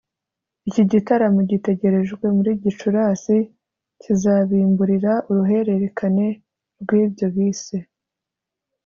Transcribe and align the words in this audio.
Iki 0.69 0.83
gitaramo 0.91 1.39
gitegerejwe 1.51 2.25
muri 2.37 2.51
Gicurasi 2.63 3.37
kizabimburira 4.01 5.11
uruhererekane 5.29 6.27
rw’ibyo 6.81 7.27
bise 7.35 7.77